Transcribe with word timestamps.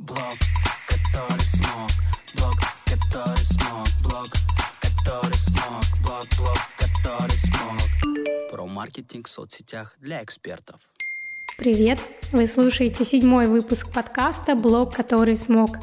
Блог, 0.00 0.18
который 0.88 1.40
смог, 1.40 1.88
блог, 2.36 2.54
который 2.84 3.44
смог, 3.44 3.86
блог, 4.02 4.26
который 4.82 5.34
смог, 5.34 5.84
блог, 6.02 6.26
блог, 6.36 6.58
который 6.80 7.38
смог. 7.38 8.50
Про 8.50 8.66
маркетинг 8.66 9.28
в 9.28 9.30
соцсетях 9.30 9.94
для 10.00 10.24
экспертов. 10.24 10.80
Привет! 11.56 12.00
Вы 12.32 12.48
слушаете 12.48 13.04
седьмой 13.04 13.46
выпуск 13.46 13.94
подкаста 13.94 14.56
«Блог, 14.56 14.92
который 14.92 15.36
смог». 15.36 15.78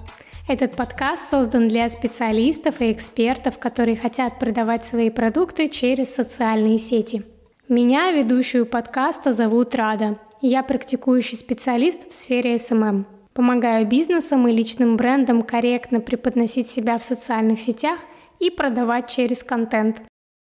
Этот 0.49 0.75
подкаст 0.75 1.29
создан 1.29 1.69
для 1.69 1.87
специалистов 1.87 2.81
и 2.81 2.91
экспертов, 2.91 3.59
которые 3.59 3.95
хотят 3.95 4.39
продавать 4.39 4.83
свои 4.83 5.09
продукты 5.09 5.69
через 5.69 6.13
социальные 6.13 6.79
сети. 6.79 7.23
Меня, 7.69 8.11
ведущую 8.11 8.65
подкаста, 8.65 9.31
зовут 9.31 9.73
Рада. 9.73 10.19
Я 10.41 10.63
практикующий 10.63 11.37
специалист 11.37 12.09
в 12.09 12.13
сфере 12.13 12.55
SMM. 12.55 13.05
Помогаю 13.33 13.87
бизнесам 13.87 14.47
и 14.47 14.51
личным 14.51 14.97
брендам 14.97 15.41
корректно 15.41 16.01
преподносить 16.01 16.69
себя 16.69 16.97
в 16.97 17.03
социальных 17.03 17.61
сетях 17.61 17.99
и 18.39 18.49
продавать 18.49 19.09
через 19.09 19.43
контент. 19.43 20.01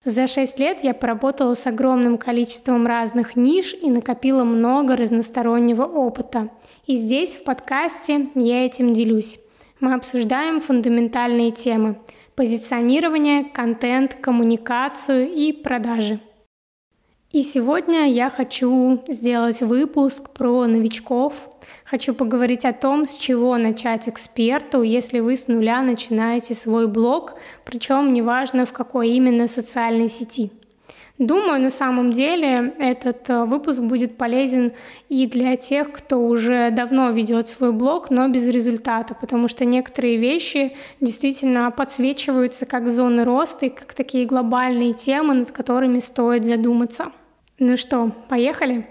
За 0.03 0.27
6 0.27 0.59
лет 0.59 0.79
я 0.83 0.93
поработала 0.93 1.53
с 1.53 1.65
огромным 1.65 2.17
количеством 2.17 2.85
разных 2.85 3.37
ниш 3.37 3.73
и 3.73 3.89
накопила 3.89 4.43
много 4.43 4.97
разностороннего 4.97 5.83
опыта. 5.83 6.49
И 6.85 6.97
здесь, 6.97 7.37
в 7.37 7.45
подкасте, 7.45 8.27
я 8.35 8.65
этим 8.65 8.93
делюсь. 8.93 9.39
Мы 9.79 9.93
обсуждаем 9.93 10.59
фундаментальные 10.59 11.51
темы– 11.51 11.97
позиционирование, 12.35 13.45
контент, 13.45 14.15
коммуникацию 14.15 15.31
и 15.31 15.53
продажи– 15.53 16.19
и 17.33 17.41
сегодня 17.41 18.11
я 18.11 18.29
хочу 18.29 19.01
сделать 19.07 19.61
выпуск 19.61 20.29
про 20.29 20.67
новичков. 20.67 21.33
Хочу 21.85 22.13
поговорить 22.13 22.65
о 22.65 22.73
том, 22.73 23.05
с 23.05 23.15
чего 23.15 23.57
начать 23.57 24.07
эксперту, 24.07 24.81
если 24.81 25.19
вы 25.19 25.35
с 25.35 25.47
нуля 25.47 25.81
начинаете 25.81 26.55
свой 26.55 26.87
блог, 26.87 27.35
причем 27.65 28.13
неважно 28.13 28.65
в 28.65 28.73
какой 28.73 29.09
именно 29.09 29.47
социальной 29.47 30.09
сети. 30.09 30.51
Думаю, 31.19 31.61
на 31.61 31.69
самом 31.69 32.11
деле 32.11 32.73
этот 32.79 33.29
э, 33.29 33.45
выпуск 33.45 33.81
будет 33.81 34.17
полезен 34.17 34.73
и 35.09 35.27
для 35.27 35.55
тех, 35.57 35.91
кто 35.91 36.17
уже 36.17 36.71
давно 36.71 37.11
ведет 37.11 37.47
свой 37.47 37.71
блог, 37.71 38.09
но 38.09 38.27
без 38.29 38.47
результата, 38.47 39.13
потому 39.13 39.47
что 39.47 39.63
некоторые 39.63 40.17
вещи 40.17 40.75
действительно 41.01 41.69
подсвечиваются 41.69 42.65
как 42.65 42.91
зоны 42.91 43.23
роста 43.25 43.67
и 43.67 43.69
как 43.69 43.93
такие 43.93 44.25
глобальные 44.25 44.95
темы, 44.95 45.35
над 45.35 45.51
которыми 45.51 45.99
стоит 45.99 46.45
задуматься. 46.45 47.11
Ну 47.59 47.77
что, 47.77 48.11
поехали? 48.27 48.87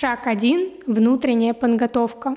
Шаг 0.00 0.28
один– 0.28 0.74
внутренняя 0.86 1.54
подготовка. 1.54 2.36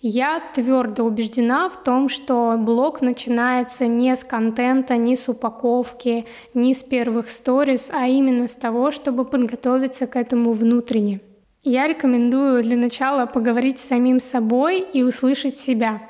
Я 0.00 0.40
твердо 0.54 1.02
убеждена 1.02 1.68
в 1.68 1.82
том, 1.82 2.08
что 2.08 2.54
блог 2.56 3.00
начинается 3.00 3.88
не 3.88 4.14
с 4.14 4.22
контента, 4.22 4.96
не 4.96 5.16
с 5.16 5.28
упаковки, 5.28 6.26
не 6.54 6.72
с 6.72 6.84
первых 6.84 7.30
сторис, 7.30 7.90
а 7.92 8.06
именно 8.06 8.46
с 8.46 8.54
того, 8.54 8.92
чтобы 8.92 9.24
подготовиться 9.24 10.06
к 10.06 10.14
этому 10.14 10.52
внутренне. 10.52 11.20
Я 11.64 11.88
рекомендую 11.88 12.62
для 12.62 12.76
начала 12.76 13.26
поговорить 13.26 13.80
с 13.80 13.88
самим 13.88 14.20
собой 14.20 14.78
и 14.78 15.02
услышать 15.02 15.56
себя. 15.56 16.02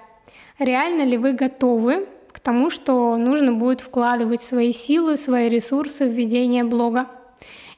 Реально 0.58 1.04
ли 1.04 1.16
вы 1.16 1.32
готовы 1.32 2.08
к 2.30 2.40
тому, 2.40 2.68
что 2.68 3.16
нужно 3.16 3.54
будет 3.54 3.80
вкладывать 3.80 4.42
свои 4.42 4.74
силы, 4.74 5.16
свои 5.16 5.48
ресурсы 5.48 6.06
в 6.06 6.12
ведение 6.12 6.62
блога 6.62 7.06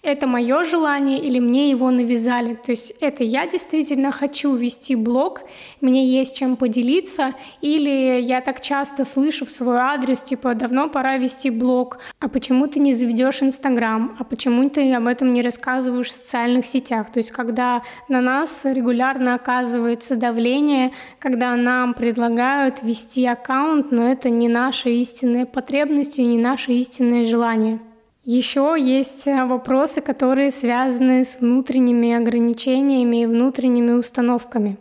это 0.03 0.27
мое 0.27 0.65
желание 0.65 1.21
или 1.21 1.39
мне 1.39 1.71
его 1.71 1.91
навязали. 1.91 2.55
То 2.55 2.73
есть 2.73 2.93
это 3.01 3.23
я 3.23 3.47
действительно 3.47 4.11
хочу 4.11 4.55
вести 4.57 4.97
блог, 4.97 5.43
мне 5.81 6.05
есть 6.07 6.37
чем 6.37 6.57
поделиться, 6.57 7.35
или 7.61 8.21
я 8.21 8.41
так 8.41 8.61
часто 8.61 9.05
слышу 9.05 9.47
в 9.47 9.51
свой 9.51 9.77
адрес, 9.77 10.21
типа, 10.21 10.55
давно 10.55 10.89
пора 10.89 11.19
вести 11.19 11.51
блог, 11.51 11.99
а 12.19 12.29
почему 12.29 12.67
ты 12.67 12.81
не 12.81 12.95
заведешь 12.95 13.43
Инстаграм, 13.43 14.17
а 14.19 14.25
почему 14.25 14.69
ты 14.69 14.93
об 14.93 15.07
этом 15.07 15.33
не 15.33 15.41
рассказываешь 15.41 16.09
в 16.09 16.13
социальных 16.13 16.67
сетях. 16.67 17.13
То 17.13 17.19
есть 17.19 17.31
когда 17.31 17.83
на 18.09 18.21
нас 18.21 18.65
регулярно 18.65 19.35
оказывается 19.35 20.17
давление, 20.17 20.91
когда 21.21 21.55
нам 21.55 21.95
предлагают 21.95 22.83
вести 22.83 23.25
аккаунт, 23.25 23.93
но 23.93 24.11
это 24.11 24.31
не 24.31 24.49
наша 24.49 24.89
истинная 24.89 25.47
потребность 25.47 26.19
и 26.19 26.27
не 26.27 26.39
наше 26.39 26.73
истинное 26.73 27.25
желание. 27.25 27.79
Еще 28.25 28.77
есть 28.79 29.27
э, 29.27 29.45
вопросы, 29.47 30.01
которые 30.01 30.53
связаны 30.53 31.25
с 31.25 31.41
внутренними 31.41 32.13
ограничениями 32.13 33.23
и 33.23 33.27
внутренними 33.27 33.91
установками. 33.93 34.79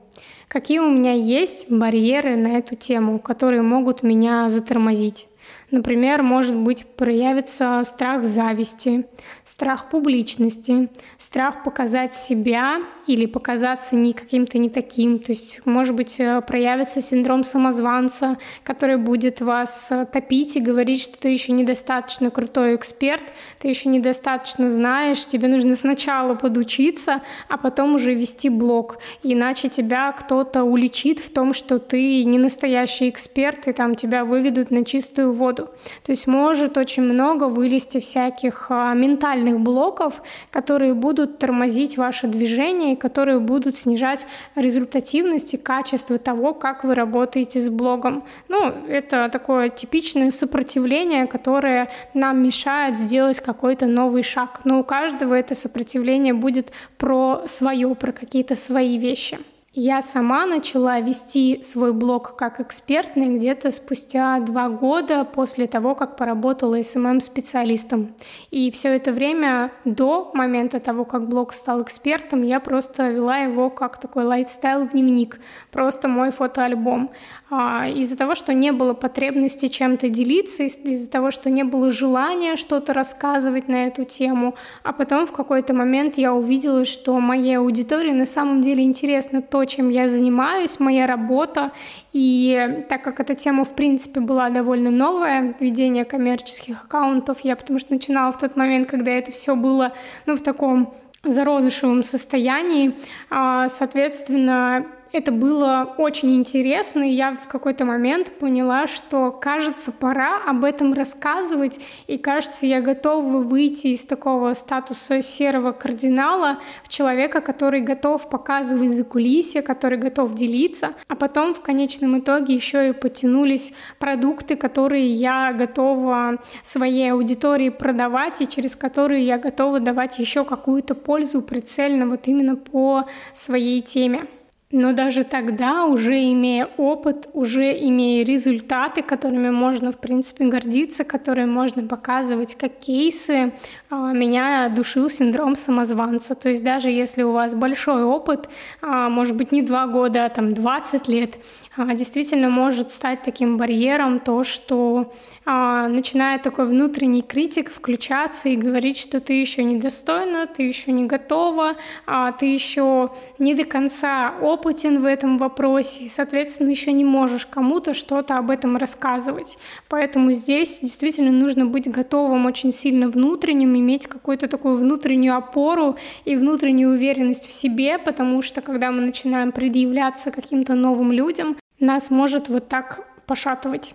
Какие 0.47 0.77
у 0.77 0.91
меня 0.91 1.13
есть 1.13 1.71
барьеры 1.71 2.35
на 2.35 2.59
эту 2.59 2.75
тему, 2.75 3.17
которые 3.17 3.63
могут 3.63 4.03
меня 4.03 4.47
затормозить? 4.51 5.27
Например, 5.71 6.21
может 6.21 6.55
быть, 6.57 6.85
проявится 6.97 7.81
страх 7.85 8.25
зависти, 8.25 9.05
страх 9.45 9.89
публичности, 9.89 10.89
страх 11.17 11.63
показать 11.63 12.13
себя 12.13 12.81
или 13.07 13.25
показаться 13.25 13.95
не 13.95 14.11
каким-то 14.11 14.57
не 14.57 14.69
таким. 14.69 15.17
То 15.17 15.31
есть, 15.31 15.65
может 15.65 15.95
быть, 15.95 16.19
э, 16.19 16.41
проявится 16.41 17.01
синдром 17.01 17.45
самозванца, 17.45 18.37
который 18.63 18.97
будет 18.97 19.39
вас 19.39 19.87
э, 19.91 20.05
топить 20.11 20.57
и 20.57 20.59
говорить, 20.59 21.01
что 21.01 21.17
ты 21.17 21.29
еще 21.29 21.53
недостаточно 21.53 22.31
крутой 22.31 22.75
эксперт, 22.75 23.23
ты 23.59 23.69
еще 23.69 23.87
недостаточно 23.87 24.69
знаешь, 24.69 25.25
тебе 25.25 25.47
нужно 25.47 25.77
сначала 25.77 26.35
подучиться, 26.35 27.21
а 27.47 27.57
потом 27.57 27.95
уже 27.95 28.13
вести 28.13 28.49
блог. 28.49 28.97
Иначе 29.23 29.69
тебя 29.69 30.11
кто-то 30.11 30.65
уличит 30.65 31.19
в 31.19 31.31
том, 31.31 31.53
что 31.53 31.79
ты 31.79 32.25
не 32.25 32.37
настоящий 32.37 33.09
эксперт, 33.09 33.69
и 33.69 33.71
там 33.71 33.95
тебя 33.95 34.25
выведут 34.25 34.69
на 34.69 34.83
чистую 34.83 35.31
воду 35.31 35.60
году. 35.61 35.71
То 36.03 36.11
есть 36.11 36.27
может 36.27 36.77
очень 36.77 37.03
много 37.03 37.45
вылезти 37.45 37.99
всяких 37.99 38.67
а, 38.69 38.93
ментальных 38.93 39.59
блоков, 39.59 40.21
которые 40.51 40.93
будут 40.93 41.39
тормозить 41.39 41.97
ваше 41.97 42.27
движение 42.27 42.93
и 42.93 42.95
которые 42.95 43.39
будут 43.39 43.77
снижать 43.77 44.25
результативность 44.55 45.53
и 45.53 45.57
качество 45.57 46.17
того, 46.17 46.53
как 46.53 46.83
вы 46.83 46.95
работаете 46.95 47.61
с 47.61 47.69
блогом. 47.69 48.23
Ну, 48.49 48.73
это 48.87 49.29
такое 49.31 49.69
типичное 49.69 50.31
сопротивление, 50.31 51.27
которое 51.27 51.89
нам 52.13 52.43
мешает 52.43 52.97
сделать 52.97 53.39
какой-то 53.39 53.85
новый 53.85 54.23
шаг. 54.23 54.61
Но 54.63 54.79
у 54.79 54.83
каждого 54.83 55.33
это 55.33 55.55
сопротивление 55.55 56.33
будет 56.33 56.71
про 56.97 57.43
свое, 57.47 57.93
про 57.95 58.11
какие-то 58.11 58.55
свои 58.55 58.97
вещи. 58.97 59.37
Я 59.73 60.01
сама 60.01 60.45
начала 60.45 60.99
вести 60.99 61.63
свой 61.63 61.93
блог 61.93 62.35
как 62.35 62.59
экспертный 62.59 63.37
где-то 63.37 63.71
спустя 63.71 64.37
два 64.41 64.67
года 64.67 65.23
после 65.23 65.65
того, 65.65 65.95
как 65.95 66.17
поработала 66.17 66.81
SMM-специалистом. 66.81 68.13
И 68.49 68.69
все 68.69 68.89
это 68.89 69.13
время 69.13 69.71
до 69.85 70.29
момента 70.33 70.81
того, 70.81 71.05
как 71.05 71.29
блог 71.29 71.53
стал 71.53 71.83
экспертом, 71.83 72.41
я 72.41 72.59
просто 72.59 73.11
вела 73.11 73.37
его 73.37 73.69
как 73.69 73.97
такой 73.97 74.25
лайфстайл-дневник, 74.25 75.39
просто 75.71 76.09
мой 76.09 76.31
фотоальбом. 76.31 77.09
А, 77.49 77.87
из-за 77.87 78.17
того, 78.17 78.35
что 78.35 78.53
не 78.53 78.73
было 78.73 78.93
потребности 78.93 79.69
чем-то 79.69 80.09
делиться, 80.09 80.63
из-за 80.63 81.09
того, 81.09 81.31
что 81.31 81.49
не 81.49 81.63
было 81.63 81.93
желания 81.93 82.57
что-то 82.57 82.93
рассказывать 82.93 83.69
на 83.69 83.87
эту 83.87 84.03
тему, 84.03 84.55
а 84.83 84.91
потом 84.91 85.25
в 85.25 85.31
какой-то 85.31 85.73
момент 85.73 86.17
я 86.17 86.33
увидела, 86.33 86.83
что 86.83 87.17
моей 87.21 87.57
аудитории 87.57 88.11
на 88.11 88.25
самом 88.25 88.59
деле 88.59 88.83
интересно 88.83 89.41
то, 89.41 89.60
чем 89.65 89.89
я 89.89 90.09
занимаюсь, 90.09 90.79
моя 90.79 91.07
работа. 91.07 91.71
И 92.13 92.85
так 92.89 93.03
как 93.03 93.19
эта 93.19 93.35
тема, 93.35 93.65
в 93.65 93.75
принципе, 93.75 94.19
была 94.19 94.49
довольно 94.49 94.91
новая, 94.91 95.55
ведение 95.59 96.05
коммерческих 96.05 96.83
аккаунтов, 96.83 97.39
я 97.43 97.55
потому 97.55 97.79
что 97.79 97.93
начинала 97.93 98.31
в 98.31 98.37
тот 98.37 98.55
момент, 98.55 98.89
когда 98.89 99.11
это 99.11 99.31
все 99.31 99.55
было, 99.55 99.93
ну, 100.25 100.35
в 100.35 100.41
таком 100.41 100.93
зародышевом 101.23 102.03
состоянии, 102.03 102.93
а, 103.29 103.69
соответственно, 103.69 104.87
это 105.11 105.31
было 105.31 105.93
очень 105.97 106.35
интересно, 106.35 107.03
и 107.03 107.13
я 107.13 107.33
в 107.33 107.47
какой-то 107.47 107.85
момент 107.85 108.31
поняла, 108.39 108.87
что, 108.87 109.31
кажется, 109.31 109.91
пора 109.91 110.41
об 110.45 110.63
этом 110.63 110.93
рассказывать, 110.93 111.79
и, 112.07 112.17
кажется, 112.17 112.65
я 112.65 112.81
готова 112.81 113.39
выйти 113.39 113.87
из 113.87 114.05
такого 114.05 114.53
статуса 114.53 115.21
серого 115.21 115.71
кардинала 115.73 116.59
в 116.83 116.89
человека, 116.89 117.41
который 117.41 117.81
готов 117.81 118.29
показывать 118.29 118.93
за 118.93 119.03
кулисье, 119.03 119.61
который 119.61 119.97
готов 119.97 120.33
делиться, 120.33 120.93
а 121.07 121.15
потом 121.15 121.53
в 121.53 121.61
конечном 121.61 122.19
итоге 122.19 122.53
еще 122.53 122.89
и 122.89 122.93
потянулись 122.93 123.73
продукты, 123.99 124.55
которые 124.55 125.07
я 125.07 125.51
готова 125.53 126.37
своей 126.63 127.11
аудитории 127.11 127.69
продавать, 127.69 128.41
и 128.41 128.47
через 128.47 128.75
которые 128.75 129.25
я 129.25 129.37
готова 129.37 129.79
давать 129.79 130.19
еще 130.19 130.45
какую-то 130.45 130.95
пользу 130.95 131.41
прицельно 131.41 132.07
вот 132.07 132.27
именно 132.27 132.55
по 132.55 133.05
своей 133.33 133.81
теме. 133.81 134.27
Но 134.71 134.93
даже 134.93 135.23
тогда, 135.23 135.85
уже 135.85 136.31
имея 136.31 136.69
опыт, 136.77 137.27
уже 137.33 137.71
имея 137.87 138.23
результаты, 138.23 139.01
которыми 139.01 139.49
можно, 139.49 139.91
в 139.91 139.97
принципе, 139.97 140.45
гордиться, 140.45 141.03
которые 141.03 141.45
можно 141.45 141.85
показывать 141.87 142.55
как 142.55 142.79
кейсы, 142.79 143.53
а, 143.89 144.13
меня 144.13 144.69
душил 144.69 145.09
синдром 145.09 145.57
самозванца. 145.57 146.35
То 146.35 146.49
есть 146.49 146.63
даже 146.63 146.89
если 146.89 147.23
у 147.23 147.33
вас 147.33 147.53
большой 147.53 148.03
опыт, 148.03 148.49
а, 148.81 149.09
может 149.09 149.35
быть, 149.35 149.51
не 149.51 149.61
два 149.61 149.87
года, 149.87 150.25
а 150.25 150.29
там 150.29 150.53
20 150.53 151.07
лет, 151.09 151.35
действительно 151.77 152.49
может 152.49 152.91
стать 152.91 153.23
таким 153.23 153.57
барьером 153.57 154.19
то, 154.19 154.43
что 154.43 155.13
а, 155.45 155.87
начинает 155.87 156.43
такой 156.43 156.65
внутренний 156.65 157.21
критик 157.21 157.71
включаться 157.71 158.49
и 158.49 158.57
говорить, 158.57 158.97
что 158.97 159.21
ты 159.21 159.33
еще 159.33 159.63
недостойна, 159.63 160.47
ты 160.47 160.63
еще 160.63 160.91
не 160.91 161.05
готова, 161.05 161.77
а, 162.05 162.33
ты 162.33 162.47
еще 162.47 163.11
не 163.39 163.55
до 163.55 163.63
конца 163.63 164.33
опытен 164.41 165.01
в 165.01 165.05
этом 165.05 165.37
вопросе, 165.37 166.03
и, 166.03 166.09
соответственно, 166.09 166.69
еще 166.69 166.91
не 166.91 167.05
можешь 167.05 167.45
кому-то 167.45 167.93
что-то 167.93 168.37
об 168.37 168.51
этом 168.51 168.75
рассказывать. 168.75 169.57
Поэтому 169.87 170.33
здесь 170.33 170.79
действительно 170.81 171.31
нужно 171.31 171.65
быть 171.65 171.89
готовым 171.89 172.45
очень 172.45 172.73
сильно 172.73 173.07
внутренним, 173.07 173.77
иметь 173.77 174.07
какую-то 174.07 174.47
такую 174.49 174.75
внутреннюю 174.75 175.37
опору 175.37 175.95
и 176.25 176.35
внутреннюю 176.35 176.91
уверенность 176.91 177.47
в 177.47 177.53
себе, 177.53 177.97
потому 177.97 178.41
что 178.41 178.61
когда 178.61 178.91
мы 178.91 179.01
начинаем 179.01 179.53
предъявляться 179.53 180.31
каким-то 180.31 180.75
новым 180.75 181.13
людям, 181.13 181.55
нас 181.81 182.09
может 182.09 182.47
вот 182.47 182.69
так 182.69 183.05
пошатывать. 183.25 183.93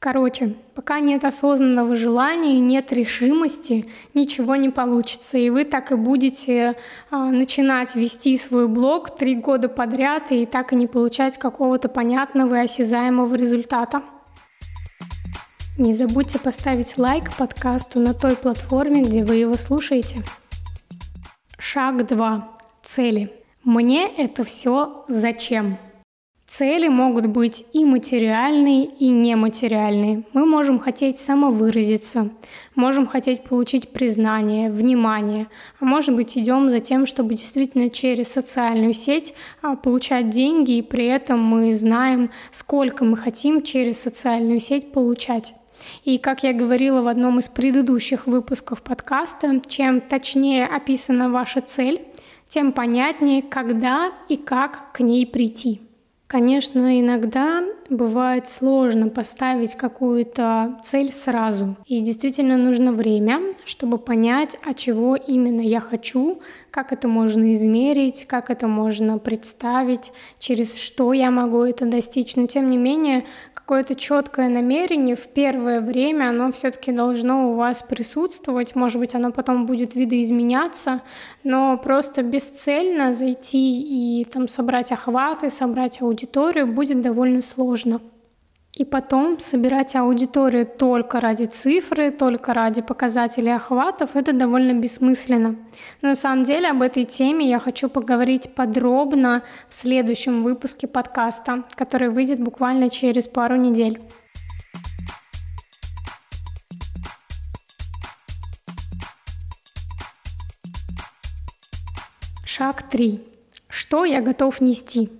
Короче, 0.00 0.54
пока 0.74 1.00
нет 1.00 1.24
осознанного 1.24 1.96
желания 1.96 2.56
и 2.56 2.60
нет 2.60 2.92
решимости, 2.92 3.86
ничего 4.12 4.54
не 4.54 4.68
получится. 4.68 5.38
И 5.38 5.48
вы 5.48 5.64
так 5.64 5.92
и 5.92 5.94
будете 5.94 6.76
а, 7.10 7.30
начинать 7.30 7.94
вести 7.94 8.36
свой 8.36 8.68
блог 8.68 9.16
три 9.16 9.34
года 9.34 9.70
подряд 9.70 10.30
и 10.30 10.44
так 10.44 10.74
и 10.74 10.76
не 10.76 10.86
получать 10.86 11.38
какого-то 11.38 11.88
понятного 11.88 12.56
и 12.56 12.64
осязаемого 12.64 13.34
результата. 13.34 14.02
Не 15.78 15.94
забудьте 15.94 16.38
поставить 16.38 16.98
лайк 16.98 17.34
подкасту 17.36 17.98
на 17.98 18.12
той 18.12 18.36
платформе, 18.36 19.02
где 19.02 19.24
вы 19.24 19.36
его 19.36 19.54
слушаете. 19.54 20.18
Шаг 21.58 22.06
2. 22.06 22.58
Цели. 22.84 23.32
Мне 23.64 24.06
это 24.06 24.44
все 24.44 25.06
зачем? 25.08 25.78
Цели 26.56 26.86
могут 26.86 27.26
быть 27.26 27.64
и 27.72 27.84
материальные, 27.84 28.84
и 28.84 29.08
нематериальные. 29.08 30.22
Мы 30.32 30.46
можем 30.46 30.78
хотеть 30.78 31.18
самовыразиться, 31.18 32.30
можем 32.76 33.08
хотеть 33.08 33.42
получить 33.42 33.88
признание, 33.88 34.70
внимание, 34.70 35.48
а 35.80 35.84
может 35.84 36.14
быть 36.14 36.38
идем 36.38 36.70
за 36.70 36.78
тем, 36.78 37.06
чтобы 37.06 37.34
действительно 37.34 37.90
через 37.90 38.28
социальную 38.28 38.94
сеть 38.94 39.34
а, 39.62 39.74
получать 39.74 40.30
деньги, 40.30 40.76
и 40.76 40.82
при 40.82 41.06
этом 41.06 41.42
мы 41.42 41.74
знаем, 41.74 42.30
сколько 42.52 43.04
мы 43.04 43.16
хотим 43.16 43.62
через 43.62 43.98
социальную 43.98 44.60
сеть 44.60 44.92
получать. 44.92 45.56
И 46.04 46.18
как 46.18 46.44
я 46.44 46.52
говорила 46.52 47.00
в 47.00 47.08
одном 47.08 47.40
из 47.40 47.48
предыдущих 47.48 48.28
выпусков 48.28 48.80
подкаста, 48.80 49.60
чем 49.66 50.00
точнее 50.00 50.66
описана 50.66 51.28
ваша 51.30 51.62
цель, 51.62 52.00
тем 52.48 52.70
понятнее, 52.70 53.42
когда 53.42 54.12
и 54.28 54.36
как 54.36 54.92
к 54.92 55.00
ней 55.00 55.26
прийти. 55.26 55.80
Конечно, 56.26 56.98
иногда 57.00 57.62
бывает 57.90 58.48
сложно 58.48 59.08
поставить 59.08 59.74
какую-то 59.74 60.80
цель 60.84 61.12
сразу. 61.12 61.76
И 61.86 62.00
действительно 62.00 62.56
нужно 62.56 62.92
время, 62.92 63.40
чтобы 63.64 63.98
понять, 63.98 64.56
а 64.64 64.74
чего 64.74 65.16
именно 65.16 65.60
я 65.60 65.80
хочу, 65.80 66.40
как 66.70 66.92
это 66.92 67.06
можно 67.06 67.54
измерить, 67.54 68.26
как 68.26 68.50
это 68.50 68.66
можно 68.66 69.18
представить, 69.18 70.12
через 70.38 70.76
что 70.80 71.12
я 71.12 71.30
могу 71.30 71.62
это 71.62 71.86
достичь. 71.86 72.34
Но 72.36 72.46
тем 72.46 72.68
не 72.68 72.76
менее, 72.76 73.24
какое-то 73.54 73.94
четкое 73.94 74.48
намерение 74.48 75.16
в 75.16 75.26
первое 75.26 75.80
время, 75.80 76.28
оно 76.28 76.52
все-таки 76.52 76.92
должно 76.92 77.52
у 77.52 77.54
вас 77.54 77.82
присутствовать. 77.82 78.74
Может 78.74 78.98
быть, 78.98 79.14
оно 79.14 79.32
потом 79.32 79.66
будет 79.66 79.94
видоизменяться, 79.94 81.00
но 81.44 81.78
просто 81.78 82.22
бесцельно 82.22 83.14
зайти 83.14 84.20
и 84.20 84.24
там 84.24 84.48
собрать 84.48 84.92
охваты, 84.92 85.48
собрать 85.48 86.02
аудиторию 86.02 86.66
будет 86.66 87.00
довольно 87.00 87.40
сложно. 87.40 87.73
И 88.72 88.84
потом 88.84 89.38
собирать 89.38 89.94
аудиторию 89.94 90.66
только 90.66 91.20
ради 91.20 91.44
цифры, 91.44 92.10
только 92.10 92.52
ради 92.52 92.82
показателей 92.82 93.54
охватов, 93.54 94.16
это 94.16 94.32
довольно 94.32 94.72
бессмысленно. 94.72 95.56
Но 96.02 96.08
на 96.08 96.14
самом 96.16 96.42
деле 96.42 96.70
об 96.70 96.82
этой 96.82 97.04
теме 97.04 97.48
я 97.48 97.60
хочу 97.60 97.88
поговорить 97.88 98.52
подробно 98.56 99.44
в 99.68 99.74
следующем 99.74 100.42
выпуске 100.42 100.88
подкаста, 100.88 101.62
который 101.76 102.08
выйдет 102.08 102.40
буквально 102.40 102.90
через 102.90 103.28
пару 103.28 103.54
недель. 103.54 104.00
Шаг 112.44 112.88
3. 112.88 113.20
Что 113.68 114.04
я 114.04 114.20
готов 114.20 114.60
нести? 114.60 115.10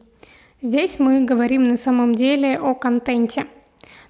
Здесь 0.64 0.98
мы 0.98 1.20
говорим 1.20 1.68
на 1.68 1.76
самом 1.76 2.14
деле 2.14 2.58
о 2.58 2.74
контенте. 2.74 3.44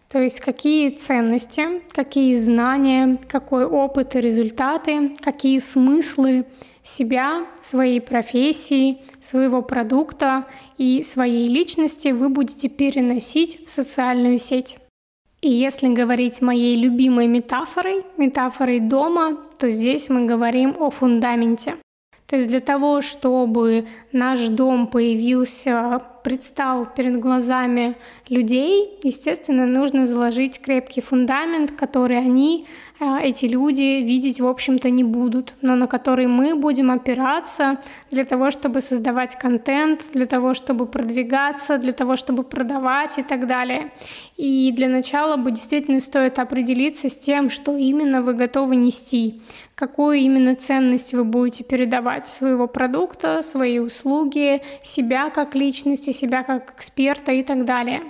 То 0.08 0.20
есть 0.20 0.38
какие 0.38 0.90
ценности, 0.90 1.82
какие 1.90 2.36
знания, 2.36 3.18
какой 3.26 3.64
опыт 3.64 4.14
и 4.14 4.20
результаты, 4.20 5.16
какие 5.20 5.58
смыслы 5.58 6.46
себя, 6.84 7.44
своей 7.60 8.00
профессии, 8.00 8.98
своего 9.20 9.62
продукта 9.62 10.46
и 10.78 11.02
своей 11.02 11.48
личности 11.48 12.12
вы 12.12 12.28
будете 12.28 12.68
переносить 12.68 13.66
в 13.66 13.70
социальную 13.70 14.38
сеть. 14.38 14.78
И 15.40 15.50
если 15.50 15.92
говорить 15.92 16.40
моей 16.40 16.76
любимой 16.76 17.26
метафорой, 17.26 18.04
метафорой 18.16 18.78
дома, 18.78 19.38
то 19.58 19.70
здесь 19.70 20.08
мы 20.08 20.26
говорим 20.26 20.76
о 20.78 20.90
фундаменте. 20.90 21.74
То 22.34 22.38
есть 22.38 22.48
для 22.48 22.60
того, 22.60 23.00
чтобы 23.00 23.86
наш 24.10 24.48
дом 24.48 24.88
появился, 24.88 26.02
предстал 26.24 26.84
перед 26.84 27.20
глазами 27.20 27.94
людей, 28.28 28.98
естественно, 29.04 29.66
нужно 29.66 30.08
заложить 30.08 30.60
крепкий 30.60 31.00
фундамент, 31.00 31.70
который 31.70 32.18
они 32.18 32.66
а, 33.00 33.20
эти 33.20 33.44
люди 33.46 34.02
видеть, 34.02 34.40
в 34.40 34.46
общем-то, 34.46 34.88
не 34.90 35.04
будут, 35.04 35.54
но 35.62 35.74
на 35.76 35.86
который 35.86 36.26
мы 36.26 36.54
будем 36.54 36.90
опираться 36.90 37.78
для 38.10 38.24
того, 38.24 38.50
чтобы 38.50 38.80
создавать 38.80 39.36
контент, 39.36 40.00
для 40.12 40.26
того, 40.26 40.54
чтобы 40.54 40.86
продвигаться, 40.86 41.78
для 41.78 41.92
того, 41.92 42.16
чтобы 42.16 42.44
продавать 42.44 43.18
и 43.18 43.22
так 43.22 43.46
далее. 43.46 43.92
И 44.36 44.72
для 44.72 44.88
начала 44.88 45.36
бы 45.36 45.50
действительно 45.50 46.00
стоит 46.00 46.38
определиться 46.38 47.08
с 47.08 47.16
тем, 47.16 47.50
что 47.50 47.76
именно 47.76 48.22
вы 48.22 48.34
готовы 48.34 48.76
нести, 48.76 49.40
какую 49.74 50.18
именно 50.18 50.54
ценность 50.56 51.14
вы 51.14 51.24
будете 51.24 51.64
передавать 51.64 52.26
своего 52.26 52.66
продукта, 52.66 53.42
свои 53.42 53.78
услуги, 53.78 54.62
себя 54.82 55.30
как 55.30 55.54
личности, 55.54 56.10
себя 56.10 56.42
как 56.42 56.74
эксперта 56.74 57.32
и 57.32 57.42
так 57.42 57.64
далее. 57.64 58.02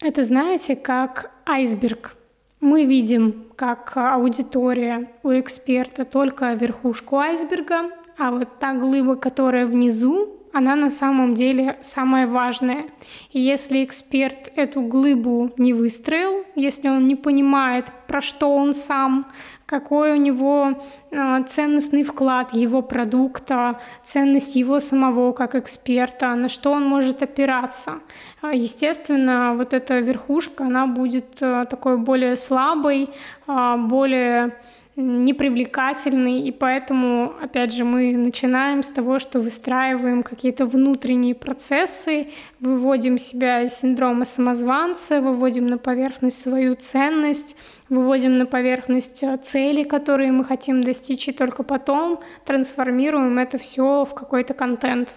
Это, 0.00 0.22
знаете, 0.22 0.76
как 0.76 1.30
айсберг– 1.46 2.16
мы 2.60 2.84
видим, 2.84 3.46
как 3.56 3.96
аудитория 3.96 5.10
у 5.22 5.30
эксперта 5.30 6.04
только 6.04 6.52
верхушку 6.52 7.16
айсберга, 7.16 7.90
а 8.18 8.30
вот 8.30 8.58
та 8.58 8.74
глыба, 8.74 9.16
которая 9.16 9.66
внизу, 9.66 10.36
она 10.52 10.76
на 10.76 10.90
самом 10.90 11.34
деле 11.34 11.78
самая 11.80 12.26
важная. 12.26 12.84
И 13.32 13.40
если 13.40 13.82
эксперт 13.82 14.52
эту 14.56 14.82
глыбу 14.82 15.52
не 15.56 15.72
выстроил, 15.72 16.44
если 16.54 16.88
он 16.88 17.06
не 17.06 17.16
понимает, 17.16 17.86
про 18.06 18.20
что 18.20 18.54
он 18.54 18.74
сам, 18.74 19.26
какой 19.70 20.10
у 20.12 20.16
него 20.16 20.82
а, 21.12 21.42
ценностный 21.44 22.02
вклад 22.02 22.52
его 22.52 22.82
продукта, 22.82 23.78
ценность 24.04 24.56
его 24.56 24.80
самого 24.80 25.32
как 25.32 25.54
эксперта, 25.54 26.34
на 26.34 26.48
что 26.48 26.72
он 26.72 26.84
может 26.88 27.22
опираться. 27.22 28.00
А, 28.42 28.52
естественно, 28.52 29.54
вот 29.56 29.72
эта 29.72 30.00
верхушка, 30.00 30.64
она 30.64 30.88
будет 30.88 31.40
а, 31.40 31.66
такой 31.66 31.98
более 31.98 32.36
слабой, 32.36 33.10
более 33.46 34.56
непривлекательный, 35.00 36.40
и 36.42 36.52
поэтому, 36.52 37.34
опять 37.42 37.72
же, 37.72 37.84
мы 37.84 38.16
начинаем 38.16 38.82
с 38.82 38.88
того, 38.88 39.18
что 39.18 39.40
выстраиваем 39.40 40.22
какие-то 40.22 40.66
внутренние 40.66 41.34
процессы, 41.34 42.28
выводим 42.60 43.18
себя 43.18 43.62
из 43.62 43.74
синдрома 43.74 44.24
самозванца, 44.24 45.20
выводим 45.20 45.66
на 45.66 45.78
поверхность 45.78 46.42
свою 46.42 46.76
ценность, 46.76 47.56
выводим 47.88 48.38
на 48.38 48.46
поверхность 48.46 49.22
э, 49.22 49.36
цели, 49.38 49.82
которые 49.82 50.32
мы 50.32 50.44
хотим 50.44 50.82
достичь, 50.82 51.28
и 51.28 51.32
только 51.32 51.62
потом 51.62 52.20
трансформируем 52.44 53.38
это 53.38 53.58
все 53.58 54.04
в 54.04 54.14
какой-то 54.14 54.54
контент. 54.54 55.14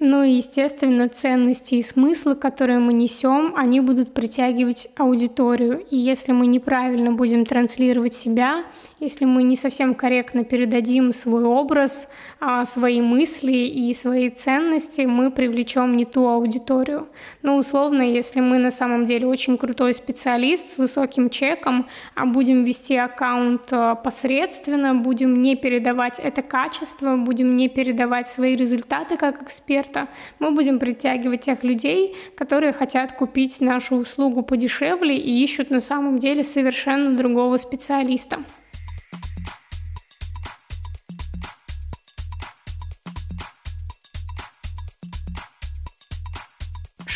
Ну 0.00 0.24
и, 0.24 0.32
естественно, 0.32 1.08
ценности 1.08 1.76
и 1.76 1.82
смыслы, 1.82 2.34
которые 2.34 2.80
мы 2.80 2.92
несем, 2.92 3.54
они 3.56 3.80
будут 3.80 4.12
притягивать 4.12 4.88
аудиторию. 4.96 5.84
И 5.88 5.96
если 5.96 6.32
мы 6.32 6.48
неправильно 6.48 7.12
будем 7.12 7.46
транслировать 7.46 8.14
себя 8.14 8.64
если 9.04 9.26
мы 9.26 9.42
не 9.42 9.56
совсем 9.56 9.94
корректно 9.94 10.44
передадим 10.44 11.12
свой 11.12 11.44
образ, 11.44 12.08
а, 12.40 12.64
свои 12.64 13.00
мысли 13.00 13.52
и 13.52 13.94
свои 13.94 14.30
ценности, 14.30 15.02
мы 15.02 15.30
привлечем 15.30 15.96
не 15.96 16.04
ту 16.04 16.26
аудиторию. 16.26 17.06
Но 17.42 17.56
условно, 17.56 18.02
если 18.02 18.40
мы 18.40 18.58
на 18.58 18.70
самом 18.70 19.06
деле 19.06 19.26
очень 19.26 19.56
крутой 19.56 19.94
специалист 19.94 20.72
с 20.72 20.78
высоким 20.78 21.30
чеком, 21.30 21.86
а 22.14 22.26
будем 22.26 22.64
вести 22.64 22.96
аккаунт 22.96 23.68
а, 23.70 23.94
посредственно, 23.94 24.94
будем 24.94 25.42
не 25.42 25.54
передавать 25.54 26.18
это 26.18 26.42
качество, 26.42 27.16
будем 27.16 27.56
не 27.56 27.68
передавать 27.68 28.28
свои 28.28 28.56
результаты 28.56 29.16
как 29.16 29.42
эксперта, 29.42 30.08
мы 30.38 30.50
будем 30.50 30.78
притягивать 30.78 31.42
тех 31.42 31.62
людей, 31.62 32.16
которые 32.36 32.72
хотят 32.72 33.12
купить 33.12 33.60
нашу 33.60 33.96
услугу 33.96 34.42
подешевле 34.42 35.16
и 35.16 35.44
ищут 35.44 35.70
на 35.70 35.80
самом 35.80 36.18
деле 36.18 36.42
совершенно 36.42 37.16
другого 37.16 37.58
специалиста. 37.58 38.38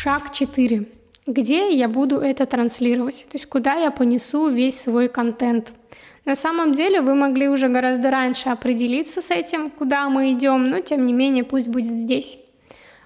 Шаг 0.01 0.31
4. 0.31 0.85
Где 1.27 1.71
я 1.71 1.89
буду 1.89 2.19
это 2.19 2.45
транслировать? 2.45 3.25
То 3.29 3.35
есть 3.35 3.47
куда 3.47 3.73
я 3.73 3.91
понесу 3.91 4.47
весь 4.47 4.79
свой 4.79 5.09
контент? 5.09 5.73
На 6.23 6.35
самом 6.35 6.71
деле 6.71 7.01
вы 7.01 7.15
могли 7.15 7.49
уже 7.49 7.67
гораздо 7.67 8.09
раньше 8.09 8.47
определиться 8.47 9.21
с 9.21 9.29
этим, 9.29 9.69
куда 9.69 10.07
мы 10.07 10.31
идем, 10.31 10.69
но 10.69 10.79
тем 10.79 11.05
не 11.05 11.11
менее 11.11 11.43
пусть 11.43 11.67
будет 11.67 11.91
здесь. 11.91 12.39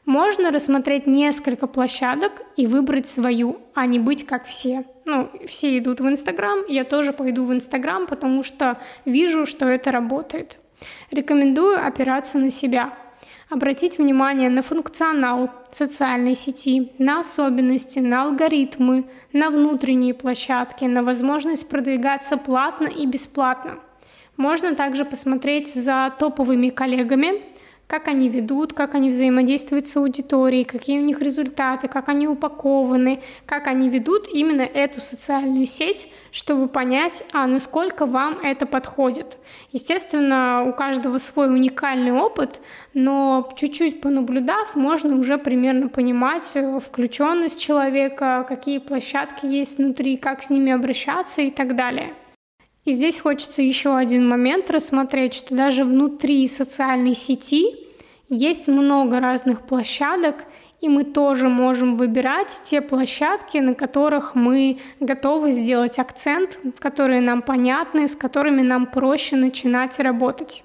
Можно 0.05 0.51
рассмотреть 0.51 1.07
несколько 1.07 1.65
площадок 1.65 2.43
и 2.57 2.67
выбрать 2.67 3.07
свою, 3.07 3.57
а 3.73 3.87
не 3.87 3.97
быть 3.97 4.27
как 4.27 4.45
все. 4.45 4.83
Ну, 5.05 5.31
все 5.47 5.75
идут 5.79 5.99
в 5.99 6.07
Инстаграм, 6.07 6.59
я 6.67 6.83
тоже 6.83 7.11
пойду 7.11 7.43
в 7.45 7.51
Инстаграм, 7.51 8.05
потому 8.05 8.43
что 8.43 8.77
вижу, 9.03 9.47
что 9.47 9.67
это 9.67 9.89
работает. 9.89 10.59
Рекомендую 11.09 11.83
опираться 11.83 12.37
на 12.37 12.51
себя, 12.51 12.93
обратить 13.53 13.99
внимание 13.99 14.49
на 14.49 14.61
функционал 14.61 15.51
социальной 15.71 16.35
сети, 16.35 16.91
на 16.97 17.19
особенности, 17.19 17.99
на 17.99 18.23
алгоритмы, 18.23 19.05
на 19.31 19.49
внутренние 19.49 20.13
площадки, 20.13 20.85
на 20.85 21.03
возможность 21.03 21.69
продвигаться 21.69 22.37
платно 22.37 22.87
и 22.87 23.05
бесплатно. 23.05 23.77
Можно 24.37 24.75
также 24.75 25.05
посмотреть 25.05 25.73
за 25.73 26.11
топовыми 26.17 26.69
коллегами, 26.69 27.43
как 27.87 28.07
они 28.07 28.27
ведут, 28.27 28.73
как 28.73 28.95
они 28.95 29.09
взаимодействуют 29.09 29.87
с 29.87 29.95
аудиторией, 29.97 30.63
какие 30.63 30.99
у 30.99 31.03
них 31.03 31.21
результаты, 31.21 31.87
как 31.87 32.09
они 32.09 32.27
упакованы, 32.27 33.21
как 33.45 33.67
они 33.67 33.89
ведут 33.89 34.27
именно 34.33 34.61
эту 34.61 35.01
социальную 35.01 35.67
сеть, 35.67 36.07
чтобы 36.31 36.67
понять, 36.67 37.23
а 37.33 37.45
насколько 37.45 38.05
вам 38.05 38.39
это 38.41 38.65
подходит. 38.65 39.37
Естественно, 39.71 40.63
у 40.67 40.73
каждого 40.73 41.17
свой 41.19 41.49
уникальный 41.49 42.11
опыт, 42.11 42.61
но 42.93 43.53
чуть-чуть 43.55 44.01
понаблюдав, 44.01 44.75
можно 44.75 45.15
уже 45.15 45.37
примерно 45.37 45.87
понимать 45.87 46.49
э, 46.55 46.79
включенность 46.79 47.61
человека, 47.61 48.45
какие 48.47 48.79
площадки 48.79 49.45
есть 49.45 49.77
внутри, 49.77 50.17
как 50.17 50.43
с 50.43 50.49
ними 50.49 50.71
обращаться 50.71 51.41
и 51.41 51.51
так 51.51 51.75
далее. 51.75 52.13
И 52.85 52.91
здесь 52.91 53.19
хочется 53.19 53.61
еще 53.61 53.95
один 53.95 54.27
момент 54.27 54.69
рассмотреть, 54.69 55.33
что 55.33 55.55
даже 55.55 55.83
внутри 55.85 56.47
социальной 56.47 57.15
сети 57.15 57.75
есть 58.27 58.67
много 58.67 59.19
разных 59.19 59.61
площадок, 59.61 60.43
и 60.81 60.89
мы 60.89 61.05
тоже 61.05 61.47
можем 61.47 61.95
выбирать 61.95 62.61
те 62.65 62.81
площадки, 62.81 63.57
на 63.57 63.73
которых 63.73 64.35
мы 64.35 64.79
готовы 64.99 65.53
сделать 65.53 65.97
акцент, 65.97 66.59
которые 66.79 67.21
нам 67.21 67.41
понятны, 67.41 68.09
с 68.09 68.15
которыми 68.17 68.61
нам 68.63 68.87
проще 68.87 69.37
начинать 69.37 69.97
работать. 69.99 70.63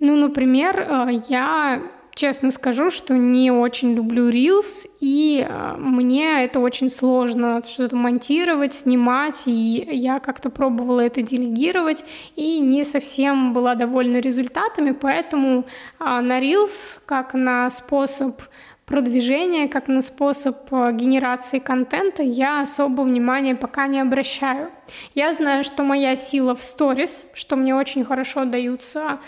Ну, 0.00 0.16
например, 0.16 0.80
э, 0.80 1.22
я 1.28 1.82
честно 2.14 2.50
скажу, 2.50 2.90
что 2.90 3.16
не 3.16 3.50
очень 3.50 3.94
люблю 3.94 4.30
Reels, 4.30 4.88
и 5.00 5.44
э, 5.46 5.74
мне 5.76 6.44
это 6.44 6.60
очень 6.60 6.90
сложно 6.90 7.62
что-то 7.66 7.96
монтировать, 7.96 8.74
снимать, 8.74 9.42
и 9.46 9.86
я 9.90 10.20
как-то 10.20 10.50
пробовала 10.50 11.00
это 11.00 11.22
делегировать, 11.22 12.04
и 12.36 12.60
не 12.60 12.84
совсем 12.84 13.52
была 13.52 13.74
довольна 13.74 14.18
результатами, 14.18 14.92
поэтому 14.92 15.64
а, 15.98 16.20
на 16.20 16.40
Reels, 16.40 16.98
как 17.06 17.34
на 17.34 17.70
способ 17.70 18.40
продвижения, 18.86 19.68
как 19.68 19.88
на 19.88 20.02
способ 20.02 20.56
э, 20.72 20.92
генерации 20.92 21.58
контента, 21.58 22.22
я 22.22 22.60
особо 22.60 23.02
внимания 23.02 23.54
пока 23.54 23.86
не 23.86 24.00
обращаю. 24.00 24.70
Я 25.14 25.32
знаю, 25.32 25.64
что 25.64 25.82
моя 25.82 26.16
сила 26.16 26.54
в 26.54 26.62
сторис, 26.62 27.24
что 27.34 27.56
мне 27.56 27.74
очень 27.74 28.04
хорошо 28.04 28.44
даются 28.44 29.18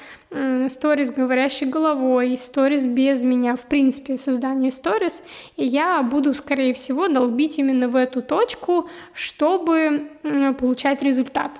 сторис 0.69 1.11
говорящей 1.11 1.69
головой, 1.69 2.37
сторис 2.37 2.85
без 2.85 3.23
меня, 3.23 3.57
в 3.57 3.63
принципе, 3.63 4.19
создание 4.19 4.73
сторис, 4.73 5.23
и 5.57 5.65
я 5.65 6.03
буду, 6.03 6.35
скорее 6.35 6.75
всего, 6.75 7.09
долбить 7.09 7.59
именно 7.59 7.89
в 7.89 7.97
эту 7.97 8.23
точку, 8.23 8.89
чтобы 9.13 10.11
получать 10.59 11.03
результат. 11.03 11.53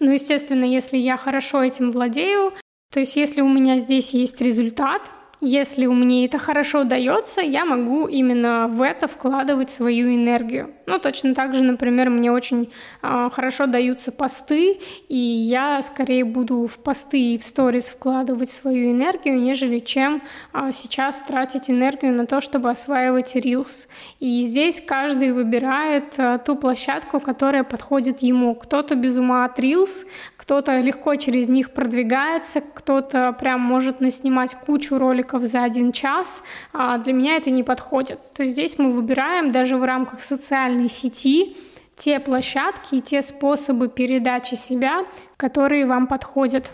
Ну, 0.00 0.12
естественно, 0.12 0.64
если 0.64 0.96
я 0.96 1.16
хорошо 1.16 1.62
этим 1.62 1.92
владею, 1.92 2.52
то 2.92 3.00
есть 3.00 3.16
если 3.16 3.40
у 3.40 3.48
меня 3.48 3.78
здесь 3.78 4.10
есть 4.10 4.40
результат, 4.40 5.02
если 5.40 5.86
мне 5.86 6.26
это 6.26 6.38
хорошо 6.38 6.84
дается, 6.84 7.40
я 7.40 7.64
могу 7.64 8.06
именно 8.06 8.66
в 8.68 8.82
это 8.82 9.06
вкладывать 9.06 9.70
свою 9.70 10.14
энергию. 10.14 10.70
Ну, 10.86 10.98
точно 10.98 11.34
так 11.34 11.54
же, 11.54 11.62
например, 11.62 12.10
мне 12.10 12.32
очень 12.32 12.72
э, 13.02 13.30
хорошо 13.32 13.66
даются 13.66 14.10
посты, 14.10 14.80
и 15.08 15.16
я 15.16 15.80
скорее 15.82 16.24
буду 16.24 16.66
в 16.66 16.78
посты 16.78 17.34
и 17.34 17.38
в 17.38 17.44
сторис 17.44 17.88
вкладывать 17.88 18.50
свою 18.50 18.90
энергию, 18.90 19.38
нежели 19.38 19.78
чем 19.78 20.22
э, 20.52 20.70
сейчас 20.72 21.20
тратить 21.20 21.70
энергию 21.70 22.12
на 22.14 22.26
то, 22.26 22.40
чтобы 22.40 22.70
осваивать 22.70 23.36
Reels. 23.36 23.86
И 24.18 24.44
здесь 24.44 24.82
каждый 24.84 25.32
выбирает 25.32 26.14
э, 26.16 26.40
ту 26.44 26.56
площадку, 26.56 27.20
которая 27.20 27.64
подходит 27.64 28.22
ему. 28.22 28.54
Кто-то 28.54 28.96
без 28.96 29.16
ума 29.16 29.44
от 29.44 29.58
Reels, 29.58 30.06
кто-то 30.48 30.80
легко 30.80 31.14
через 31.16 31.46
них 31.46 31.74
продвигается, 31.74 32.62
кто-то 32.62 33.34
прям 33.38 33.60
может 33.60 34.00
наснимать 34.00 34.54
кучу 34.54 34.96
роликов 34.96 35.42
за 35.42 35.62
один 35.62 35.92
час. 35.92 36.42
А 36.72 36.96
для 36.96 37.12
меня 37.12 37.36
это 37.36 37.50
не 37.50 37.62
подходит. 37.62 38.18
То 38.32 38.44
есть 38.44 38.54
здесь 38.54 38.78
мы 38.78 38.90
выбираем 38.90 39.52
даже 39.52 39.76
в 39.76 39.84
рамках 39.84 40.22
социальной 40.22 40.88
сети 40.88 41.54
те 41.96 42.18
площадки 42.18 42.94
и 42.94 43.02
те 43.02 43.20
способы 43.20 43.88
передачи 43.88 44.54
себя, 44.54 45.04
которые 45.36 45.84
вам 45.84 46.06
подходят. 46.06 46.70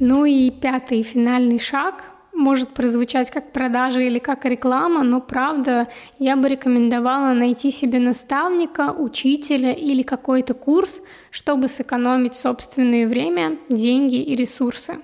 Ну 0.00 0.24
и 0.24 0.50
пятый 0.50 1.02
финальный 1.02 1.58
шаг 1.58 2.11
может 2.42 2.70
прозвучать 2.70 3.30
как 3.30 3.52
продажа 3.52 4.00
или 4.00 4.18
как 4.18 4.44
реклама, 4.44 5.02
но 5.02 5.20
правда 5.20 5.88
я 6.18 6.36
бы 6.36 6.48
рекомендовала 6.48 7.32
найти 7.32 7.70
себе 7.70 7.98
наставника, 7.98 8.92
учителя 8.92 9.72
или 9.72 10.02
какой-то 10.02 10.54
курс, 10.54 11.00
чтобы 11.30 11.68
сэкономить 11.68 12.34
собственное 12.34 13.06
время, 13.06 13.58
деньги 13.70 14.16
и 14.16 14.36
ресурсы. 14.36 14.96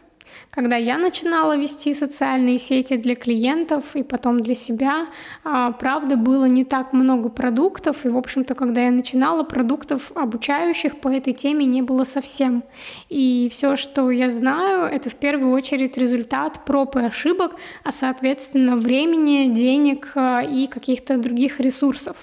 Когда 0.58 0.74
я 0.74 0.98
начинала 0.98 1.56
вести 1.56 1.94
социальные 1.94 2.58
сети 2.58 2.96
для 2.96 3.14
клиентов 3.14 3.84
и 3.94 4.02
потом 4.02 4.40
для 4.40 4.56
себя, 4.56 5.06
а, 5.44 5.70
правда, 5.70 6.16
было 6.16 6.46
не 6.46 6.64
так 6.64 6.92
много 6.92 7.28
продуктов, 7.28 8.04
и, 8.04 8.08
в 8.08 8.16
общем-то, 8.16 8.56
когда 8.56 8.80
я 8.80 8.90
начинала, 8.90 9.44
продуктов 9.44 10.10
обучающих 10.16 10.98
по 10.98 11.14
этой 11.14 11.32
теме 11.32 11.64
не 11.64 11.80
было 11.80 12.02
совсем. 12.02 12.64
И 13.08 13.48
все, 13.52 13.76
что 13.76 14.10
я 14.10 14.30
знаю, 14.30 14.92
это 14.92 15.10
в 15.10 15.14
первую 15.14 15.52
очередь 15.52 15.96
результат 15.96 16.64
проб 16.64 16.96
и 16.96 17.04
ошибок, 17.04 17.54
а, 17.84 17.92
соответственно, 17.92 18.76
времени, 18.76 19.54
денег 19.54 20.10
а, 20.16 20.40
и 20.40 20.66
каких-то 20.66 21.18
других 21.18 21.60
ресурсов. 21.60 22.16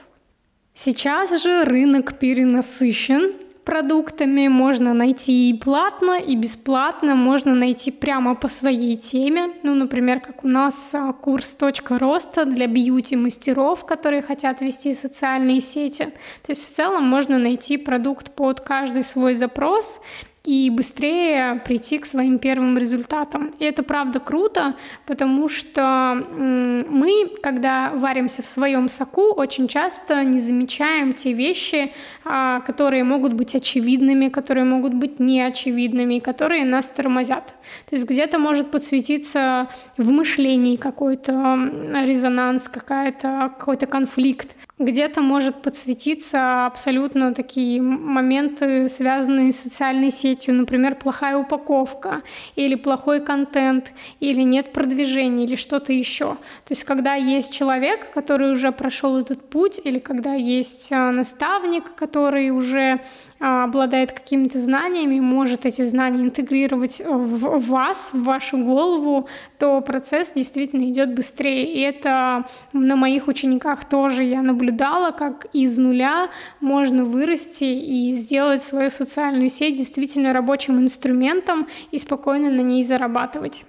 Сейчас 0.73 1.41
же 1.41 1.63
рынок 1.63 2.19
перенасыщен, 2.19 3.31
продуктами, 3.65 4.47
можно 4.47 4.93
найти 4.93 5.49
и 5.49 5.53
платно, 5.57 6.19
и 6.19 6.35
бесплатно, 6.35 7.15
можно 7.15 7.55
найти 7.55 7.91
прямо 7.91 8.35
по 8.35 8.47
своей 8.47 8.95
теме. 8.95 9.49
Ну, 9.63 9.75
например, 9.75 10.19
как 10.19 10.45
у 10.45 10.47
нас 10.47 10.95
а, 10.95 11.11
курс 11.11 11.53
«Точка 11.53 11.99
роста» 11.99 12.45
для 12.45 12.67
бьюти-мастеров, 12.67 13.85
которые 13.85 14.21
хотят 14.21 14.61
вести 14.61 14.93
социальные 14.93 15.61
сети. 15.61 16.05
То 16.43 16.51
есть 16.51 16.65
в 16.65 16.71
целом 16.71 17.03
можно 17.03 17.37
найти 17.37 17.77
продукт 17.77 18.31
под 18.31 18.61
каждый 18.61 19.03
свой 19.03 19.33
запрос, 19.33 19.99
и 20.45 20.69
быстрее 20.69 21.61
прийти 21.65 21.97
к 21.97 22.05
своим 22.05 22.39
первым 22.39 22.77
результатам. 22.77 23.53
И 23.59 23.65
это 23.65 23.83
правда 23.83 24.19
круто, 24.19 24.75
потому 25.05 25.49
что 25.49 26.23
мы, 26.35 27.31
когда 27.41 27.91
варимся 27.93 28.41
в 28.41 28.45
своем 28.45 28.87
соку, 28.89 29.33
очень 29.33 29.67
часто 29.67 30.23
не 30.23 30.39
замечаем 30.39 31.13
те 31.13 31.33
вещи, 31.33 31.91
а, 32.23 32.61
которые 32.61 33.03
могут 33.03 33.33
быть 33.33 33.55
очевидными, 33.55 34.29
которые 34.29 34.65
могут 34.65 34.93
быть 34.93 35.19
неочевидными, 35.19 36.19
которые 36.19 36.65
нас 36.65 36.89
тормозят. 36.89 37.54
То 37.89 37.95
есть 37.95 38.07
где-то 38.07 38.39
может 38.39 38.71
подсветиться 38.71 39.67
в 39.97 40.09
мышлении 40.11 40.75
какой-то 40.75 41.57
резонанс, 42.05 42.67
какая-то, 42.67 43.53
какой-то 43.57 43.85
конфликт. 43.85 44.55
Где-то 44.77 45.21
может 45.21 45.61
подсветиться 45.61 46.65
абсолютно 46.65 47.33
такие 47.33 47.81
моменты, 47.81 48.89
связанные 48.89 49.53
с 49.53 49.59
социальной 49.59 50.11
сетью, 50.11 50.53
например, 50.53 50.95
плохая 50.95 51.37
упаковка 51.37 52.23
или 52.57 52.75
плохой 52.75 53.21
контент, 53.21 53.91
или 54.19 54.41
нет 54.41 54.73
продвижения, 54.73 55.45
или 55.45 55.55
что-то 55.55 55.93
еще. 55.93 56.35
То 56.65 56.71
есть 56.71 56.83
когда 56.83 57.13
есть 57.13 57.53
человек, 57.53 58.11
который 58.13 58.51
уже 58.51 58.73
прошел 58.73 59.17
этот 59.17 59.49
путь, 59.49 59.79
или 59.81 59.99
когда 59.99 60.33
есть 60.33 60.91
а, 60.91 61.11
наставник, 61.11 61.95
который 61.95 62.49
уже 62.49 62.99
обладает 63.39 64.11
какими-то 64.11 64.59
знаниями, 64.59 65.19
может 65.19 65.65
эти 65.65 65.83
знания 65.83 66.23
интегрировать 66.23 67.01
в 67.05 67.59
вас, 67.67 68.11
в 68.13 68.23
вашу 68.23 68.57
голову, 68.57 69.27
то 69.59 69.81
процесс 69.81 70.33
действительно 70.33 70.83
идет 70.89 71.13
быстрее. 71.13 71.73
И 71.73 71.79
это 71.81 72.45
на 72.73 72.95
моих 72.95 73.27
учениках 73.27 73.85
тоже 73.85 74.23
я 74.23 74.41
наблюдала, 74.41 75.11
как 75.11 75.47
из 75.53 75.77
нуля 75.77 76.29
можно 76.61 77.03
вырасти 77.03 77.65
и 77.65 78.13
сделать 78.13 78.63
свою 78.63 78.89
социальную 78.89 79.49
сеть 79.49 79.75
действительно 79.75 80.33
рабочим 80.33 80.79
инструментом 80.79 81.67
и 81.91 81.99
спокойно 81.99 82.49
на 82.49 82.61
ней 82.61 82.83
зарабатывать. 82.83 83.65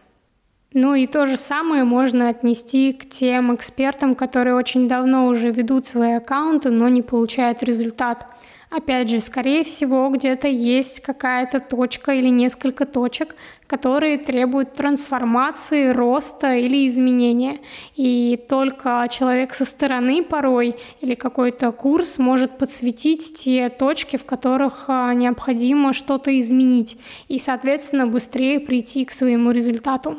Ну 0.72 0.94
и 0.94 1.06
то 1.06 1.26
же 1.26 1.36
самое 1.36 1.84
можно 1.84 2.28
отнести 2.28 2.92
к 2.92 3.08
тем 3.08 3.54
экспертам, 3.54 4.14
которые 4.14 4.54
очень 4.54 4.88
давно 4.88 5.26
уже 5.26 5.50
ведут 5.50 5.86
свои 5.86 6.12
аккаунты, 6.12 6.70
но 6.70 6.88
не 6.88 7.02
получают 7.02 7.62
результат. 7.62 8.26
Опять 8.68 9.08
же, 9.10 9.20
скорее 9.20 9.62
всего, 9.62 10.08
где-то 10.08 10.48
есть 10.48 11.00
какая-то 11.00 11.60
точка 11.60 12.14
или 12.14 12.28
несколько 12.28 12.84
точек, 12.84 13.36
которые 13.68 14.18
требуют 14.18 14.74
трансформации, 14.74 15.90
роста 15.90 16.54
или 16.54 16.86
изменения. 16.88 17.58
И 17.94 18.44
только 18.48 19.06
человек 19.08 19.54
со 19.54 19.64
стороны 19.64 20.24
порой 20.24 20.74
или 21.00 21.14
какой-то 21.14 21.70
курс 21.70 22.18
может 22.18 22.58
подсветить 22.58 23.34
те 23.34 23.68
точки, 23.68 24.16
в 24.16 24.24
которых 24.24 24.86
а, 24.88 25.14
необходимо 25.14 25.92
что-то 25.92 26.38
изменить 26.40 26.98
и, 27.28 27.38
соответственно, 27.38 28.08
быстрее 28.08 28.58
прийти 28.58 29.04
к 29.04 29.12
своему 29.12 29.52
результату. 29.52 30.18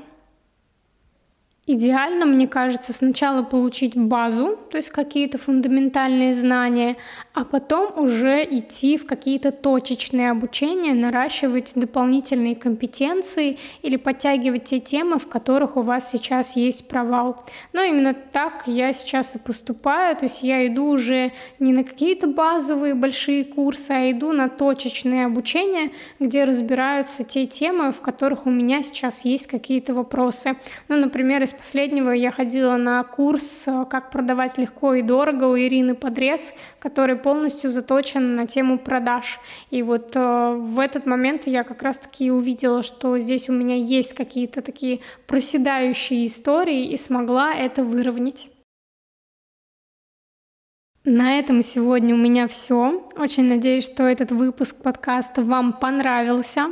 Идеально, 1.70 2.26
мне 2.26 2.48
кажется, 2.48 2.94
сначала 2.94 3.44
получить 3.44 3.98
базу, 3.98 4.58
то 4.72 4.78
есть 4.78 4.90
какие-то 4.90 5.38
фундаментальные 5.38 6.34
знания, 6.34 6.96
а 7.34 7.44
потом 7.44 7.92
уже 8.00 8.42
идти 8.46 8.98
в 8.98 9.06
какие-то 9.06 9.52
точечные 9.52 10.32
обучения, 10.32 10.94
наращивать 10.94 11.74
дополнительные 11.76 12.56
компетенции 12.56 13.58
или 13.82 13.98
подтягивать 13.98 14.64
те 14.64 14.80
темы, 14.80 15.20
в 15.20 15.28
которых 15.28 15.76
у 15.76 15.82
вас 15.82 16.10
сейчас 16.10 16.56
есть 16.56 16.88
провал. 16.88 17.44
Но 17.74 17.82
именно 17.82 18.14
так 18.14 18.64
я 18.66 18.94
сейчас 18.94 19.36
и 19.36 19.40
поступаю, 19.40 20.16
то 20.16 20.24
есть 20.24 20.44
я 20.44 20.66
иду 20.68 20.86
уже 20.86 21.34
не 21.60 21.74
на 21.74 21.84
какие-то 21.84 22.28
базовые 22.28 22.94
большие 22.94 23.44
курсы, 23.44 23.92
а 23.92 24.10
иду 24.10 24.32
на 24.32 24.48
точечные 24.48 25.26
обучения, 25.26 25.92
где 26.22 26.46
разбираются 26.46 27.26
те 27.26 27.46
темы, 27.46 27.92
в 27.92 28.00
которых 28.00 28.46
у 28.46 28.50
меня 28.50 28.84
сейчас 28.84 29.26
есть 29.26 29.48
какие-то 29.48 29.94
вопросы. 29.94 30.56
Ну, 30.88 30.96
например, 30.96 31.44
из 31.44 31.57
последнего 31.58 32.12
я 32.12 32.32
ходила 32.32 32.78
на 32.78 33.04
курс 33.04 33.68
э, 33.68 33.86
«Как 33.90 34.12
продавать 34.12 34.58
легко 34.58 34.94
и 34.94 35.02
дорого» 35.02 35.46
у 35.46 35.58
Ирины 35.58 35.96
Подрез, 35.96 36.54
который 36.80 37.16
полностью 37.16 37.72
заточен 37.72 38.36
на 38.36 38.48
тему 38.48 38.78
продаж. 38.78 39.40
И 39.72 39.84
вот 39.84 40.16
э, 40.16 40.56
в 40.58 40.80
этот 40.80 41.06
момент 41.06 41.48
я 41.48 41.64
как 41.64 41.82
раз-таки 41.82 42.32
увидела, 42.32 42.84
что 42.84 43.18
здесь 43.20 43.50
у 43.50 43.54
меня 43.54 43.76
есть 43.76 44.14
какие-то 44.14 44.62
такие 44.62 45.00
проседающие 45.26 46.26
истории 46.26 46.86
и 46.86 46.98
смогла 46.98 47.54
это 47.54 47.84
выровнять. 47.84 48.50
На 51.10 51.40
этом 51.40 51.64
сегодня 51.64 52.14
у 52.14 52.18
меня 52.18 52.50
все. 52.50 53.02
Очень 53.16 53.46
надеюсь, 53.46 53.86
что 53.86 54.04
этот 54.04 54.32
выпуск 54.32 54.84
подкаста 54.84 55.42
вам 55.42 55.72
понравился. 55.72 56.66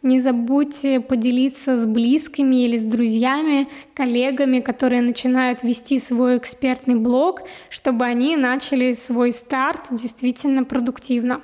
Не 0.00 0.18
забудьте 0.18 0.98
поделиться 0.98 1.76
с 1.76 1.84
близкими 1.84 2.64
или 2.64 2.78
с 2.78 2.86
друзьями, 2.86 3.68
коллегами, 3.92 4.60
которые 4.60 5.02
начинают 5.02 5.62
вести 5.62 5.98
свой 5.98 6.38
экспертный 6.38 6.94
блог, 6.94 7.42
чтобы 7.68 8.06
они 8.06 8.34
начали 8.34 8.94
свой 8.94 9.30
старт 9.30 9.80
действительно 9.90 10.64
продуктивно. 10.64 11.42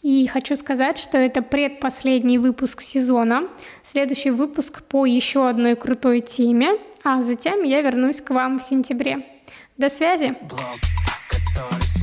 И 0.00 0.26
хочу 0.28 0.56
сказать, 0.56 0.96
что 0.96 1.18
это 1.18 1.42
предпоследний 1.42 2.38
выпуск 2.38 2.80
сезона. 2.80 3.48
Следующий 3.82 4.30
выпуск 4.30 4.82
по 4.82 5.04
еще 5.04 5.46
одной 5.46 5.76
крутой 5.76 6.22
теме, 6.22 6.70
а 7.04 7.22
затем 7.22 7.62
я 7.64 7.82
вернусь 7.82 8.22
к 8.22 8.30
вам 8.30 8.60
в 8.60 8.62
сентябре. 8.62 9.26
До 9.76 9.90
связи! 9.90 10.34
блог, 10.48 11.01
который 11.54 11.82
смог, 11.82 12.01